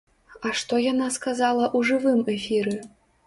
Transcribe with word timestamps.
А 0.47 0.53
што 0.59 0.79
яна 0.91 1.09
сказала 1.17 1.63
ў 1.77 1.91
жывым 1.91 2.19
эфіры? 2.39 2.75